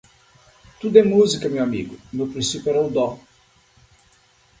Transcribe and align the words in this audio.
Tudo 0.79 0.97
é 0.97 1.03
musica, 1.03 1.47
meu 1.47 1.61
amigo. 1.63 1.95
No 2.11 2.27
principio 2.27 2.71
era 2.71 2.81
o 2.81 2.89
dó 2.89 3.19